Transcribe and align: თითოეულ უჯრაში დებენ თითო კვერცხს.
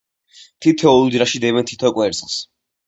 თითოეულ 0.65 1.05
უჯრაში 1.11 1.43
დებენ 1.47 1.71
თითო 1.75 1.95
კვერცხს. 2.01 2.45